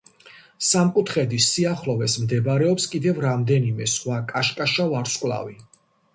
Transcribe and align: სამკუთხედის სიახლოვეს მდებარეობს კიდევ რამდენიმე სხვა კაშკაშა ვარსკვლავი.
სამკუთხედის 0.69 1.49
სიახლოვეს 1.55 2.15
მდებარეობს 2.23 2.89
კიდევ 2.95 3.21
რამდენიმე 3.27 3.91
სხვა 3.93 4.19
კაშკაშა 4.35 4.89
ვარსკვლავი. 4.97 5.63